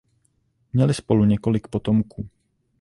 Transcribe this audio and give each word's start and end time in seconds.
Měli 0.73 0.93
spolu 0.93 1.25
několik 1.25 1.67
potomků. 1.67 2.29